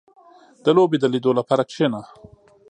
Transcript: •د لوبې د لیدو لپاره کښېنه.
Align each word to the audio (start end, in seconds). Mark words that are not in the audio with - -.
•د 0.65 0.67
لوبې 0.77 0.97
د 0.99 1.05
لیدو 1.13 1.31
لپاره 1.39 1.63
کښېنه. 1.69 2.01